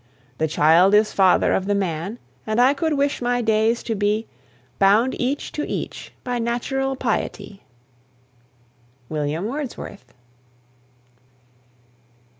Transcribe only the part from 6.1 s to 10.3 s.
by natural piety. WILLIAM WORDSWORTH.